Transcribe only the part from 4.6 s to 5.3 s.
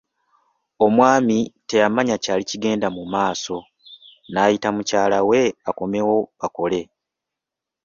mukyala